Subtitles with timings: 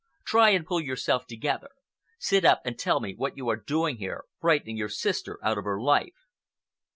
[0.25, 1.69] Try and pull yourself together.
[2.17, 5.63] Sit up and tell me what you are doing here, frightening your sister out of
[5.65, 6.25] her life."